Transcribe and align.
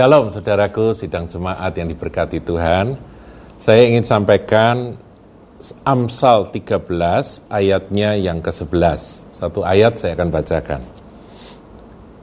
Shalom 0.00 0.32
saudaraku 0.32 0.96
sidang 0.96 1.28
jemaat 1.28 1.76
yang 1.76 1.92
diberkati 1.92 2.40
Tuhan. 2.40 2.96
Saya 3.60 3.84
ingin 3.84 4.00
sampaikan 4.00 4.96
Amsal 5.84 6.48
13 6.48 6.88
ayatnya 7.52 8.16
yang 8.16 8.40
ke-11. 8.40 8.80
Satu 9.36 9.60
ayat 9.60 10.00
saya 10.00 10.16
akan 10.16 10.28
bacakan. 10.32 10.80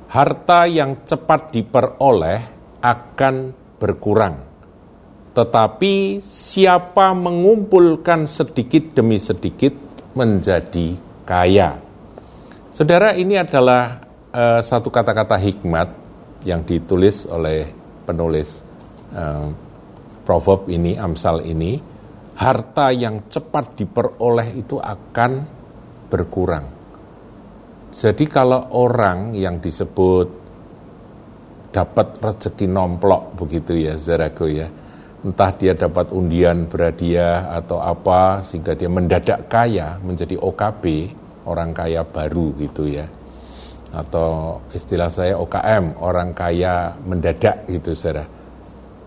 Harta 0.09 0.65
yang 0.65 1.05
cepat 1.05 1.53
diperoleh 1.53 2.41
akan 2.81 3.53
berkurang. 3.77 4.41
Tetapi 5.37 6.25
siapa 6.25 7.13
mengumpulkan 7.13 8.25
sedikit 8.25 8.97
demi 8.97 9.21
sedikit 9.21 9.77
menjadi 10.17 10.97
kaya. 11.29 11.77
Saudara, 12.73 13.13
ini 13.13 13.37
adalah 13.37 14.01
uh, 14.33 14.65
satu 14.65 14.89
kata-kata 14.89 15.37
hikmat 15.37 16.06
yang 16.45 16.61
ditulis 16.67 17.25
oleh 17.25 17.65
penulis 18.05 18.61
uh, 19.15 19.47
proverb 20.27 20.67
ini, 20.67 20.99
Amsal 20.99 21.47
ini, 21.47 21.79
harta 22.37 22.91
yang 22.93 23.31
cepat 23.31 23.79
diperoleh 23.79 24.59
itu 24.59 24.77
akan 24.77 25.31
berkurang. 26.11 26.65
Jadi 27.89 28.25
kalau 28.29 28.75
orang 28.75 29.33
yang 29.33 29.57
disebut 29.57 30.27
dapat 31.71 32.07
rezeki 32.21 32.67
nomplok 32.67 33.39
begitu 33.39 33.73
ya, 33.73 33.95
saudaraku 33.97 34.45
ya, 34.51 34.67
entah 35.23 35.51
dia 35.55 35.73
dapat 35.73 36.13
undian 36.13 36.67
berhadiah 36.69 37.55
atau 37.57 37.81
apa 37.81 38.43
sehingga 38.45 38.77
dia 38.77 38.91
mendadak 38.91 39.49
kaya 39.49 39.97
menjadi 40.03 40.37
OKB, 40.37 40.83
orang 41.47 41.71
kaya 41.73 42.03
baru 42.03 42.53
gitu 42.59 42.85
ya 42.85 43.16
atau 43.93 44.59
istilah 44.75 45.07
saya 45.07 45.39
OKM, 45.39 46.03
orang 46.03 46.35
kaya 46.35 46.95
mendadak 47.07 47.67
gitu 47.71 47.95
saudara. 47.95 48.27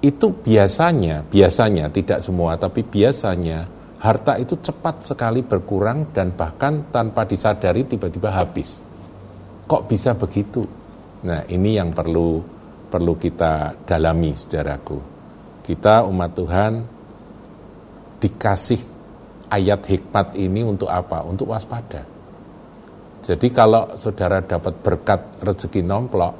Itu 0.00 0.32
biasanya, 0.32 1.28
biasanya 1.28 1.92
tidak 1.92 2.24
semua, 2.24 2.56
tapi 2.56 2.80
biasanya 2.80 3.68
harta 4.00 4.40
itu 4.40 4.56
cepat 4.56 5.04
sekali 5.04 5.44
berkurang 5.44 6.08
dan 6.16 6.32
bahkan 6.32 6.88
tanpa 6.88 7.28
disadari 7.28 7.84
tiba-tiba 7.84 8.32
habis. 8.32 8.80
Kok 9.68 9.84
bisa 9.84 10.16
begitu? 10.16 10.64
Nah, 11.28 11.44
ini 11.52 11.76
yang 11.76 11.92
perlu 11.92 12.40
perlu 12.88 13.20
kita 13.20 13.84
dalami, 13.84 14.32
saudaraku. 14.32 14.98
Kita 15.60 16.08
umat 16.08 16.30
Tuhan 16.32 16.72
dikasih 18.18 18.80
ayat 19.52 19.84
hikmat 19.84 20.40
ini 20.40 20.64
untuk 20.64 20.88
apa? 20.88 21.20
Untuk 21.22 21.52
waspada 21.52 22.19
jadi 23.20 23.48
kalau 23.52 24.00
saudara 24.00 24.40
dapat 24.40 24.80
berkat 24.80 25.20
rezeki 25.44 25.84
nomplok, 25.84 26.34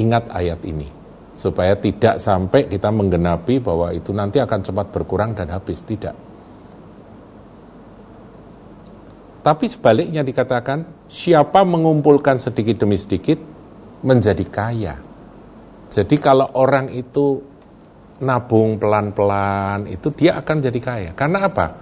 ingat 0.00 0.32
ayat 0.32 0.64
ini. 0.64 0.88
Supaya 1.36 1.76
tidak 1.76 2.20
sampai 2.20 2.68
kita 2.68 2.88
menggenapi 2.88 3.60
bahwa 3.60 3.92
itu 3.92 4.12
nanti 4.16 4.40
akan 4.40 4.60
cepat 4.64 4.86
berkurang 4.92 5.36
dan 5.36 5.52
habis. 5.52 5.84
Tidak. 5.84 6.14
Tapi 9.42 9.64
sebaliknya 9.66 10.22
dikatakan, 10.22 11.10
siapa 11.10 11.66
mengumpulkan 11.66 12.38
sedikit 12.38 12.86
demi 12.86 12.94
sedikit 12.94 13.42
menjadi 14.06 14.44
kaya. 14.46 14.94
Jadi 15.92 16.16
kalau 16.16 16.46
orang 16.56 16.88
itu 16.94 17.42
nabung 18.22 18.78
pelan-pelan, 18.78 19.90
itu 19.90 20.14
dia 20.14 20.38
akan 20.38 20.56
jadi 20.62 20.80
kaya. 20.80 21.10
Karena 21.12 21.50
apa? 21.50 21.81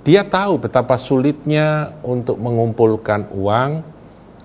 Dia 0.00 0.24
tahu 0.24 0.64
betapa 0.64 0.96
sulitnya 0.96 1.92
untuk 2.00 2.40
mengumpulkan 2.40 3.28
uang 3.36 4.00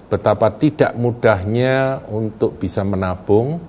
betapa 0.05 0.53
tidak 0.53 0.93
mudahnya 0.95 2.05
untuk 2.09 2.61
bisa 2.61 2.85
menabung. 2.85 3.59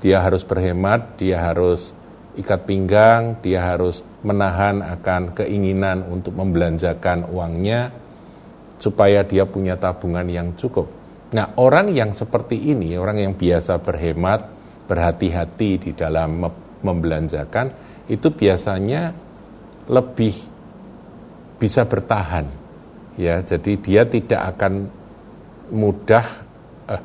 Dia 0.00 0.24
harus 0.24 0.46
berhemat, 0.46 1.20
dia 1.20 1.44
harus 1.44 1.92
ikat 2.38 2.64
pinggang, 2.64 3.36
dia 3.44 3.74
harus 3.74 4.00
menahan 4.24 4.80
akan 4.80 5.36
keinginan 5.36 6.08
untuk 6.08 6.32
membelanjakan 6.40 7.28
uangnya 7.28 7.92
supaya 8.80 9.20
dia 9.28 9.44
punya 9.44 9.76
tabungan 9.76 10.24
yang 10.24 10.56
cukup. 10.56 10.88
Nah, 11.36 11.52
orang 11.60 11.92
yang 11.92 12.16
seperti 12.16 12.72
ini, 12.72 12.96
orang 12.96 13.20
yang 13.20 13.34
biasa 13.36 13.76
berhemat, 13.84 14.48
berhati-hati 14.88 15.70
di 15.76 15.90
dalam 15.92 16.48
membelanjakan, 16.80 17.70
itu 18.08 18.32
biasanya 18.32 19.12
lebih 19.92 20.49
bisa 21.60 21.84
bertahan. 21.84 22.48
Ya, 23.20 23.44
jadi 23.44 23.76
dia 23.76 24.02
tidak 24.08 24.56
akan 24.56 24.88
mudah 25.68 26.24
eh, 26.88 27.02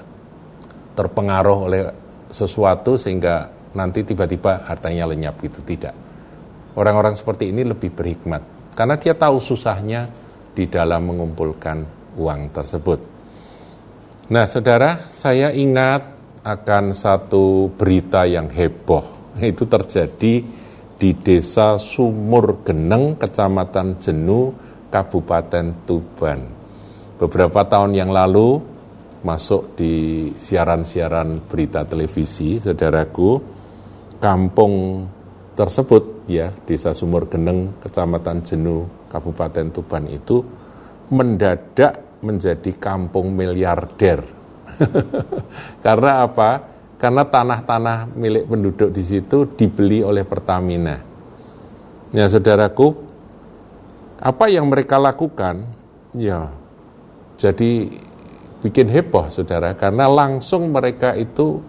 terpengaruh 0.96 1.60
oleh 1.68 1.84
sesuatu 2.32 2.96
sehingga 2.96 3.52
nanti 3.76 4.08
tiba-tiba 4.08 4.64
hartanya 4.64 5.12
lenyap 5.12 5.36
gitu 5.44 5.60
tidak. 5.62 5.92
Orang-orang 6.80 7.20
seperti 7.20 7.52
ini 7.52 7.68
lebih 7.68 7.92
berhikmat 7.92 8.72
karena 8.80 8.96
dia 8.96 9.12
tahu 9.16 9.44
susahnya 9.44 10.08
di 10.56 10.72
dalam 10.72 11.12
mengumpulkan 11.12 11.84
uang 12.16 12.42
tersebut. 12.56 13.00
Nah, 14.32 14.48
saudara, 14.48 15.12
saya 15.12 15.52
ingat 15.52 16.16
akan 16.42 16.96
satu 16.96 17.70
berita 17.76 18.24
yang 18.26 18.50
heboh. 18.50 19.36
Itu 19.38 19.68
terjadi 19.68 20.65
di 20.96 21.12
desa 21.16 21.76
Sumur 21.80 22.64
Geneng, 22.64 23.20
Kecamatan 23.20 24.00
Jenu, 24.00 24.52
Kabupaten 24.90 25.66
Tuban 25.84 26.56
beberapa 27.16 27.64
tahun 27.64 27.96
yang 27.96 28.12
lalu 28.12 28.60
masuk 29.26 29.74
di 29.74 30.30
siaran-siaran 30.38 31.50
berita 31.50 31.82
televisi, 31.88 32.62
saudaraku, 32.62 33.42
kampung 34.22 35.06
tersebut 35.58 36.30
ya 36.30 36.52
Desa 36.54 36.94
Sumur 36.94 37.26
Geneng, 37.32 37.82
Kecamatan 37.82 38.46
Jenu, 38.46 38.86
Kabupaten 39.10 39.72
Tuban 39.74 40.06
itu 40.12 40.44
mendadak 41.10 42.22
menjadi 42.22 42.72
kampung 42.78 43.34
miliarder. 43.34 44.22
Karena 45.86 46.12
apa? 46.28 46.75
Karena 46.96 47.28
tanah-tanah 47.28 48.16
milik 48.16 48.48
penduduk 48.48 48.90
di 48.90 49.04
situ 49.04 49.46
dibeli 49.52 50.00
oleh 50.00 50.24
Pertamina. 50.24 50.96
Ya, 52.16 52.26
saudaraku, 52.32 52.96
apa 54.20 54.48
yang 54.48 54.72
mereka 54.72 54.96
lakukan? 54.96 55.68
Ya, 56.16 56.56
jadi 57.36 57.92
bikin 58.66 58.90
heboh 58.90 59.30
saudara 59.30 59.78
karena 59.78 60.10
langsung 60.10 60.74
mereka 60.74 61.14
itu 61.14 61.62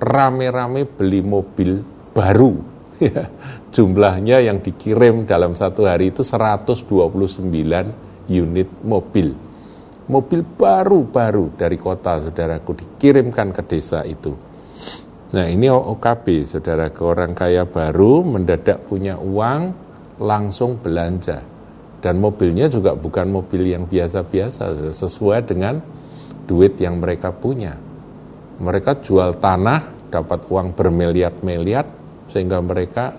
rame-rame 0.00 0.88
beli 0.88 1.20
mobil 1.20 1.84
baru 2.16 2.56
ya. 3.04 3.28
jumlahnya 3.68 4.40
yang 4.40 4.64
dikirim 4.64 5.28
dalam 5.28 5.52
satu 5.52 5.84
hari 5.84 6.08
itu 6.08 6.24
129 6.24 6.88
unit 8.32 8.68
mobil 8.80 9.36
mobil 10.08 10.40
baru-baru 10.40 11.52
dari 11.52 11.76
kota 11.76 12.24
saudaraku 12.24 12.80
dikirimkan 12.80 13.52
ke 13.52 13.62
desa 13.68 14.00
itu 14.08 14.32
nah 15.32 15.48
ini 15.48 15.66
OKB 15.68 16.44
saudara 16.44 16.92
ke 16.92 17.00
orang 17.00 17.32
kaya 17.32 17.64
baru 17.64 18.20
mendadak 18.20 18.84
punya 18.84 19.16
uang 19.16 19.72
langsung 20.20 20.76
belanja 20.76 21.52
dan 22.02 22.18
mobilnya 22.18 22.66
juga 22.66 22.98
bukan 22.98 23.30
mobil 23.30 23.70
yang 23.70 23.86
biasa-biasa, 23.86 24.90
sesuai 24.90 25.46
dengan 25.46 25.78
duit 26.50 26.74
yang 26.82 26.98
mereka 26.98 27.30
punya. 27.30 27.78
Mereka 28.58 29.06
jual 29.06 29.38
tanah, 29.38 30.10
dapat 30.10 30.50
uang 30.50 30.74
bermiliar-miliar, 30.74 31.86
sehingga 32.26 32.58
mereka 32.58 33.14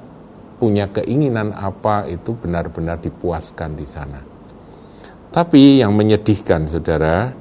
punya 0.60 0.92
keinginan 0.92 1.56
apa 1.56 2.12
itu 2.12 2.36
benar-benar 2.36 3.00
dipuaskan 3.00 3.72
di 3.72 3.88
sana. 3.88 4.20
Tapi 5.32 5.80
yang 5.80 5.96
menyedihkan, 5.96 6.68
saudara, 6.68 7.32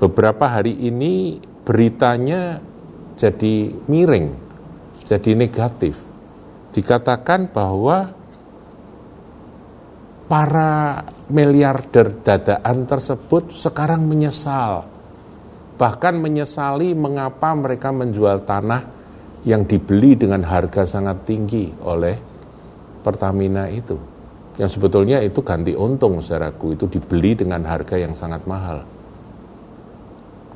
beberapa 0.00 0.48
hari 0.48 0.80
ini 0.80 1.44
beritanya 1.60 2.56
jadi 3.20 3.68
miring, 3.84 4.32
jadi 5.04 5.36
negatif. 5.36 6.00
Dikatakan 6.72 7.52
bahwa 7.52 8.16
para 10.24 11.04
miliarder 11.28 12.24
dadaan 12.24 12.88
tersebut 12.88 13.52
sekarang 13.52 14.08
menyesal. 14.08 14.88
Bahkan 15.76 16.14
menyesali 16.16 16.96
mengapa 16.96 17.52
mereka 17.52 17.92
menjual 17.92 18.48
tanah 18.48 18.82
yang 19.44 19.68
dibeli 19.68 20.16
dengan 20.16 20.40
harga 20.44 20.88
sangat 20.88 21.28
tinggi 21.28 21.68
oleh 21.84 22.16
Pertamina 23.00 23.68
itu. 23.68 23.96
Yang 24.60 24.76
sebetulnya 24.76 25.24
itu 25.24 25.40
ganti 25.40 25.72
untung 25.72 26.20
saudaraku, 26.20 26.76
itu 26.76 26.84
dibeli 26.84 27.32
dengan 27.32 27.64
harga 27.64 27.96
yang 27.96 28.12
sangat 28.12 28.44
mahal. 28.44 28.84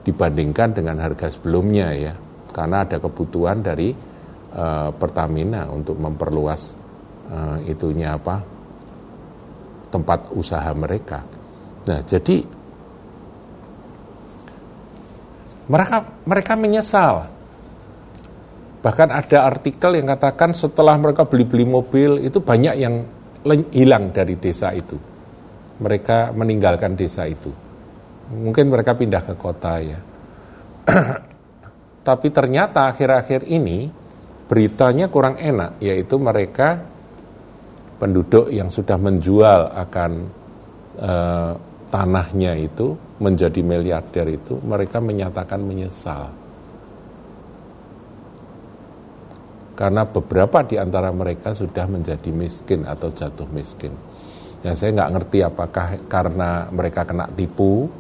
Dibandingkan 0.05 0.77
dengan 0.77 1.01
harga 1.01 1.33
sebelumnya 1.33 1.89
ya. 1.97 2.24
Karena 2.55 2.87
ada 2.87 3.03
kebutuhan 3.03 3.59
dari 3.59 3.91
uh, 4.55 4.95
Pertamina 4.95 5.67
untuk 5.75 5.99
memperluas 5.99 6.71
uh, 7.35 7.59
itunya 7.67 8.15
apa 8.15 8.39
tempat 9.91 10.31
usaha 10.35 10.71
mereka. 10.75 11.23
Nah, 11.91 12.01
jadi 12.07 12.47
mereka 15.67 15.97
mereka 16.23 16.53
menyesal. 16.55 17.31
Bahkan 18.85 19.09
ada 19.09 19.49
artikel 19.49 19.97
yang 19.97 20.13
katakan 20.13 20.53
setelah 20.53 20.95
mereka 21.01 21.25
beli-beli 21.25 21.65
mobil 21.65 22.21
itu 22.21 22.37
banyak 22.39 22.75
yang 22.77 23.03
hilang 23.73 24.13
dari 24.13 24.37
desa 24.37 24.77
itu. 24.77 25.01
Mereka 25.81 26.37
meninggalkan 26.37 26.93
desa 26.93 27.25
itu. 27.25 27.49
Mungkin 28.29 28.69
mereka 28.69 28.93
pindah 28.93 29.25
ke 29.25 29.35
kota 29.41 29.81
ya. 29.81 29.99
Tapi 32.05 32.29
ternyata 32.29 32.93
akhir-akhir 32.93 33.49
ini 33.49 33.89
beritanya 34.45 35.09
kurang 35.09 35.41
enak, 35.41 35.81
yaitu 35.81 36.21
mereka 36.21 36.85
penduduk 37.97 38.53
yang 38.53 38.69
sudah 38.69 39.01
menjual 39.01 39.73
akan 39.73 40.13
eh, 41.01 41.53
tanahnya 41.89 42.61
itu 42.61 42.93
menjadi 43.25 43.65
miliarder 43.65 44.27
itu, 44.37 44.61
mereka 44.61 45.01
menyatakan 45.01 45.65
menyesal 45.65 46.45
karena 49.75 50.07
beberapa 50.07 50.63
di 50.63 50.79
antara 50.79 51.11
mereka 51.11 51.51
sudah 51.51 51.85
menjadi 51.91 52.31
miskin 52.31 52.87
atau 52.87 53.11
jatuh 53.11 53.47
miskin. 53.51 53.91
Ya 54.63 54.73
saya 54.73 54.97
nggak 54.97 55.13
ngerti 55.19 55.39
apakah 55.45 55.87
karena 56.09 56.71
mereka 56.73 57.05
kena 57.05 57.29
tipu 57.35 57.91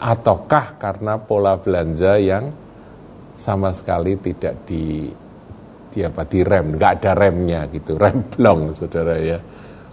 ataukah 0.00 0.80
karena 0.80 1.20
pola 1.20 1.60
belanja 1.60 2.18
yang 2.18 2.50
sama 3.40 3.72
sekali 3.72 4.20
tidak 4.20 4.68
di 4.68 5.08
di 5.90 6.00
apa 6.06 6.22
di 6.28 6.44
rem, 6.44 6.76
nggak 6.76 6.92
ada 7.00 7.12
remnya 7.16 7.66
gitu, 7.72 7.96
rem 7.96 8.22
blong 8.28 8.76
saudara 8.76 9.16
ya. 9.16 9.40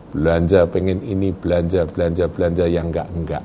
Belanja 0.08 0.68
pengen 0.68 1.04
ini, 1.04 1.32
belanja, 1.32 1.88
belanja, 1.88 2.28
belanja 2.28 2.66
yang 2.68 2.92
enggak 2.92 3.10
enggak. 3.12 3.44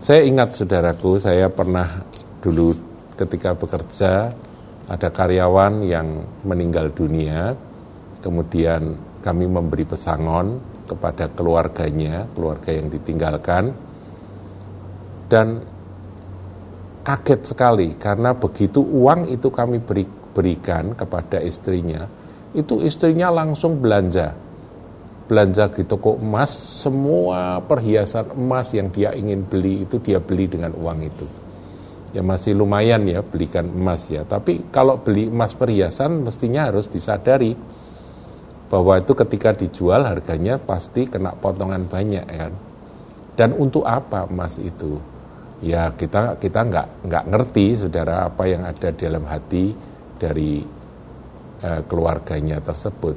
Saya 0.00 0.22
ingat 0.22 0.54
saudaraku, 0.54 1.18
saya 1.18 1.50
pernah 1.50 2.02
dulu 2.38 2.72
ketika 3.18 3.58
bekerja 3.58 4.30
ada 4.86 5.08
karyawan 5.10 5.82
yang 5.82 6.22
meninggal 6.46 6.94
dunia, 6.94 7.54
kemudian 8.22 8.94
kami 9.22 9.50
memberi 9.50 9.82
pesangon 9.82 10.62
kepada 10.86 11.26
keluarganya, 11.34 12.30
keluarga 12.30 12.70
yang 12.70 12.86
ditinggalkan, 12.86 13.74
dan 15.26 15.58
kaget 17.06 17.54
sekali 17.54 17.94
karena 17.94 18.34
begitu 18.34 18.82
uang 18.82 19.30
itu 19.30 19.46
kami 19.46 19.78
beri, 19.78 20.02
berikan 20.34 20.90
kepada 20.98 21.38
istrinya, 21.38 22.10
itu 22.50 22.82
istrinya 22.82 23.30
langsung 23.30 23.78
belanja. 23.78 24.34
Belanja 25.26 25.70
di 25.70 25.82
toko 25.86 26.18
emas, 26.18 26.50
semua 26.82 27.62
perhiasan 27.62 28.34
emas 28.34 28.74
yang 28.74 28.90
dia 28.90 29.14
ingin 29.14 29.46
beli 29.46 29.86
itu 29.86 30.02
dia 30.02 30.18
beli 30.18 30.50
dengan 30.50 30.74
uang 30.74 30.98
itu 31.02 31.26
ya 32.16 32.24
masih 32.24 32.56
lumayan 32.56 33.04
ya 33.04 33.20
belikan 33.20 33.68
emas 33.68 34.08
ya. 34.08 34.24
Tapi 34.24 34.72
kalau 34.72 34.96
beli 34.96 35.28
emas 35.28 35.52
perhiasan 35.52 36.24
mestinya 36.24 36.72
harus 36.72 36.88
disadari 36.88 37.52
bahwa 38.72 38.96
itu 38.96 39.12
ketika 39.12 39.52
dijual 39.52 40.08
harganya 40.08 40.56
pasti 40.56 41.04
kena 41.04 41.36
potongan 41.36 41.84
banyak 41.84 42.24
ya 42.24 42.36
kan. 42.48 42.54
Dan 43.36 43.50
untuk 43.52 43.84
apa 43.84 44.24
emas 44.24 44.56
itu? 44.56 44.96
Ya 45.64 45.88
kita 45.92 46.36
kita 46.36 46.60
nggak 46.68 47.08
nggak 47.08 47.24
ngerti 47.32 47.66
saudara 47.80 48.28
apa 48.28 48.44
yang 48.44 48.68
ada 48.68 48.92
dalam 48.92 49.24
hati 49.24 49.72
dari 50.20 50.60
eh, 51.64 51.80
keluarganya 51.88 52.60
tersebut. 52.60 53.16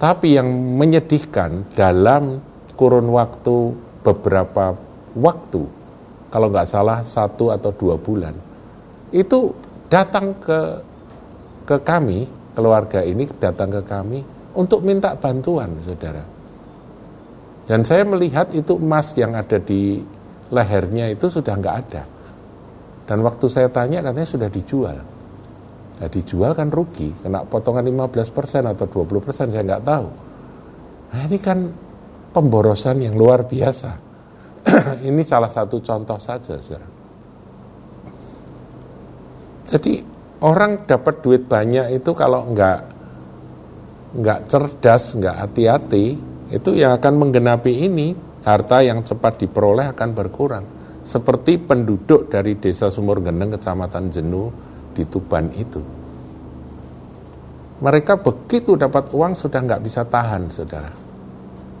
Tapi 0.00 0.34
yang 0.34 0.48
menyedihkan 0.80 1.76
dalam 1.76 2.40
kurun 2.74 3.12
waktu 3.12 3.76
beberapa 4.02 4.74
waktu 5.14 5.62
kalau 6.32 6.48
nggak 6.48 6.68
salah 6.68 7.04
satu 7.04 7.52
atau 7.52 7.70
dua 7.76 8.00
bulan, 8.00 8.32
itu 9.12 9.52
datang 9.92 10.32
ke 10.40 10.60
ke 11.68 11.76
kami, 11.84 12.24
keluarga 12.56 13.04
ini 13.04 13.28
datang 13.36 13.68
ke 13.68 13.82
kami 13.84 14.24
untuk 14.56 14.80
minta 14.80 15.12
bantuan, 15.12 15.68
saudara. 15.84 16.24
Dan 17.68 17.84
saya 17.84 18.02
melihat 18.02 18.50
itu 18.56 18.74
emas 18.80 19.12
yang 19.14 19.36
ada 19.36 19.60
di 19.60 20.02
lehernya 20.52 21.08
itu 21.08 21.32
sudah 21.32 21.56
nggak 21.56 21.76
ada. 21.88 22.02
Dan 23.08 23.24
waktu 23.24 23.48
saya 23.48 23.72
tanya 23.72 24.04
katanya 24.04 24.28
sudah 24.28 24.48
dijual. 24.52 24.98
Nah, 25.98 26.08
dijual 26.10 26.52
kan 26.52 26.68
rugi, 26.68 27.10
kena 27.24 27.42
potongan 27.48 27.82
15% 27.82 28.68
atau 28.68 28.86
20% 28.86 29.32
saya 29.32 29.62
nggak 29.64 29.84
tahu. 29.84 30.06
Nah 31.12 31.20
ini 31.28 31.38
kan 31.40 31.58
pemborosan 32.32 33.04
yang 33.04 33.16
luar 33.16 33.44
biasa. 33.44 33.90
ini 35.08 35.22
salah 35.26 35.50
satu 35.50 35.82
contoh 35.82 36.16
saja, 36.22 36.56
saudara. 36.60 36.88
Jadi 39.72 40.04
orang 40.44 40.84
dapat 40.84 41.24
duit 41.24 41.48
banyak 41.48 41.96
itu 41.96 42.10
kalau 42.12 42.50
nggak 42.52 42.80
nggak 44.12 44.40
cerdas, 44.48 45.16
nggak 45.16 45.36
hati-hati, 45.48 46.06
itu 46.52 46.70
yang 46.76 46.92
akan 46.92 47.14
menggenapi 47.16 47.72
ini 47.88 48.12
harta 48.42 48.82
yang 48.82 49.02
cepat 49.06 49.42
diperoleh 49.46 49.90
akan 49.94 50.10
berkurang. 50.14 50.66
Seperti 51.02 51.58
penduduk 51.58 52.30
dari 52.30 52.54
desa 52.58 52.86
Sumur 52.90 53.18
Geneng, 53.22 53.58
kecamatan 53.58 54.06
Jenuh 54.10 54.48
di 54.94 55.02
Tuban 55.02 55.50
itu. 55.54 55.82
Mereka 57.82 58.22
begitu 58.22 58.78
dapat 58.78 59.10
uang 59.10 59.34
sudah 59.34 59.58
nggak 59.58 59.82
bisa 59.82 60.06
tahan, 60.06 60.46
saudara. 60.54 60.90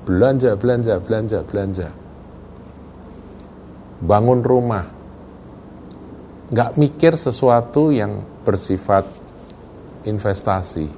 Belanja, 0.02 0.58
belanja, 0.58 0.98
belanja, 0.98 1.38
belanja 1.46 2.02
bangun 4.02 4.42
rumah, 4.42 4.84
nggak 6.50 6.74
mikir 6.74 7.14
sesuatu 7.14 7.94
yang 7.94 8.18
bersifat 8.42 9.06
investasi. 10.02 10.90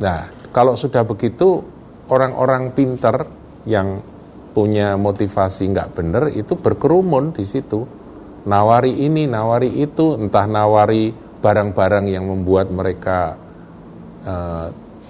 Nah, 0.00 0.32
kalau 0.48 0.72
sudah 0.72 1.04
begitu, 1.04 1.60
orang-orang 2.08 2.72
pinter 2.72 3.28
yang 3.68 4.00
punya 4.52 4.96
motivasi 4.98 5.68
nggak 5.70 5.88
benar 5.94 6.24
itu 6.32 6.56
berkerumun 6.58 7.36
di 7.36 7.44
situ. 7.44 7.84
Nawari 8.48 9.04
ini, 9.04 9.28
nawari 9.28 9.82
itu, 9.82 10.16
entah 10.16 10.48
nawari 10.48 11.12
barang-barang 11.38 12.06
yang 12.08 12.24
membuat 12.24 12.72
mereka 12.72 13.36
eh, 14.24 14.66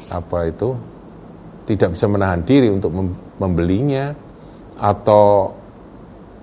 apa 0.09 0.39
itu 0.49 0.75
tidak 1.69 1.95
bisa 1.95 2.09
menahan 2.09 2.43
diri 2.43 2.73
untuk 2.73 2.91
membelinya 3.37 4.17
atau 4.81 5.53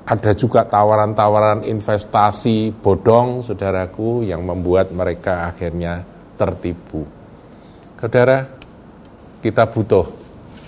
ada 0.05 0.31
juga 0.37 0.61
tawaran-tawaran 0.69 1.65
investasi 1.65 2.69
bodong, 2.77 3.41
saudaraku, 3.41 4.21
yang 4.21 4.45
membuat 4.45 4.93
mereka 4.93 5.49
akhirnya 5.49 6.05
tertipu. 6.37 7.01
Saudara, 7.97 8.45
kita 9.41 9.65
butuh 9.65 10.05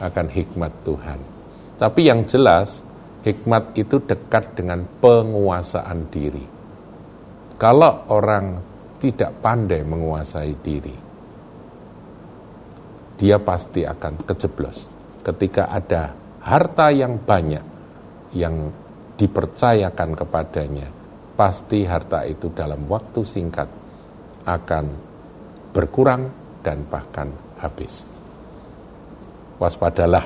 akan 0.01 0.27
hikmat 0.33 0.73
Tuhan. 0.81 1.36
Tapi 1.77 2.09
yang 2.09 2.25
jelas, 2.25 2.81
hikmat 3.21 3.77
itu 3.77 4.01
dekat 4.01 4.57
dengan 4.57 4.81
penguasaan 4.97 6.09
diri. 6.09 6.45
Kalau 7.57 8.09
orang 8.13 8.61
tidak 8.97 9.41
pandai 9.41 9.85
menguasai 9.85 10.53
diri, 10.61 10.95
dia 13.17 13.37
pasti 13.41 13.85
akan 13.85 14.13
kejeblos. 14.25 14.89
Ketika 15.25 15.69
ada 15.69 16.13
harta 16.45 16.93
yang 16.93 17.17
banyak, 17.21 17.65
yang 18.37 18.73
dipercayakan 19.17 20.13
kepadanya, 20.13 20.87
pasti 21.33 21.85
harta 21.85 22.25
itu 22.25 22.53
dalam 22.53 22.85
waktu 22.85 23.21
singkat 23.25 23.69
akan 24.45 24.85
berkurang 25.73 26.29
dan 26.61 26.85
bahkan 26.89 27.29
habis. 27.61 28.05
Waspadalah, 29.57 30.25